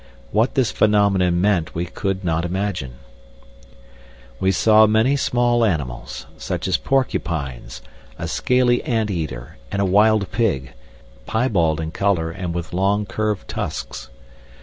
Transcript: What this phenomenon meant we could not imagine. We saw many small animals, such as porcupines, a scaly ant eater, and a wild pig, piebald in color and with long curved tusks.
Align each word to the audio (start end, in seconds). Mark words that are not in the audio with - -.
What 0.31 0.55
this 0.55 0.71
phenomenon 0.71 1.39
meant 1.41 1.75
we 1.75 1.85
could 1.85 2.25
not 2.25 2.43
imagine. 2.43 2.93
We 4.39 4.51
saw 4.51 4.87
many 4.87 5.15
small 5.15 5.63
animals, 5.63 6.25
such 6.37 6.67
as 6.67 6.75
porcupines, 6.75 7.83
a 8.17 8.27
scaly 8.27 8.81
ant 8.83 9.11
eater, 9.11 9.57
and 9.71 9.79
a 9.79 9.85
wild 9.85 10.31
pig, 10.31 10.73
piebald 11.27 11.79
in 11.79 11.91
color 11.91 12.31
and 12.31 12.51
with 12.51 12.73
long 12.73 13.05
curved 13.05 13.47
tusks. 13.47 14.09